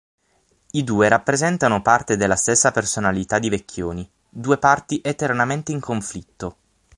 I 0.71 0.83
due 0.83 1.07
rappresentano 1.09 1.83
parte 1.83 2.17
della 2.17 2.35
stessa 2.35 2.71
personalità 2.71 3.37
di 3.37 3.49
Vecchioni, 3.49 4.09
due 4.27 4.57
parti 4.57 4.99
eternamente 5.03 5.73
in 5.73 5.79
conflitto. 5.79 6.57